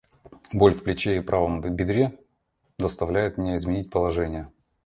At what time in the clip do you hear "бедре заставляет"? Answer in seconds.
1.61-3.37